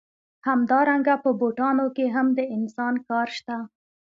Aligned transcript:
همدارنګه 0.47 1.15
په 1.23 1.29
بوټانو 1.39 1.85
کې 1.95 2.05
هم 2.15 2.27
د 2.37 2.39
انسان 2.55 2.93
کار 3.07 3.27
شته 3.37 3.57